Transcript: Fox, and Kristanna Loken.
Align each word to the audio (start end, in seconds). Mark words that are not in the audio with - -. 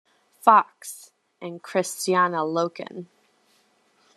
Fox, 0.33 1.11
and 1.39 1.61
Kristanna 1.61 2.39
Loken. 2.43 3.05